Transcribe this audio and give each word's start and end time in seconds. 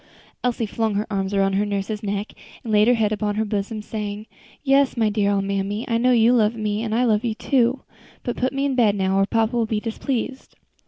Elsie 0.43 0.65
flung 0.65 0.95
her 0.95 1.05
arms 1.11 1.31
around 1.31 1.53
her 1.53 1.63
nurse's 1.63 2.01
neck, 2.01 2.33
and 2.63 2.73
laid 2.73 2.87
her 2.87 2.95
head 2.95 3.11
upon 3.11 3.35
her 3.35 3.45
bosom, 3.45 3.83
saying, 3.83 4.25
"Yes, 4.63 4.97
my 4.97 5.11
dear 5.11 5.31
old 5.31 5.43
mammy, 5.43 5.87
I 5.87 5.99
know 5.99 6.11
you 6.11 6.33
love 6.33 6.55
me, 6.55 6.81
and 6.81 6.95
I 6.95 7.03
love 7.05 7.23
you, 7.23 7.35
too. 7.35 7.83
But 8.23 8.35
put 8.37 8.51
me 8.51 8.65
in 8.65 8.73
bed 8.73 8.95
now, 8.95 9.19
or 9.19 9.27
papa 9.27 9.55
will 9.55 9.67
be 9.67 9.79
displeased." 9.79 10.55